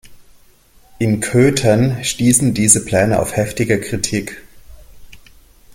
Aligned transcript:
In 0.97 1.19
Köthen 1.19 2.03
stießen 2.03 2.55
diese 2.55 2.83
Pläne 2.83 3.19
auf 3.19 3.35
heftige 3.35 3.79
Kritik. 3.79 4.41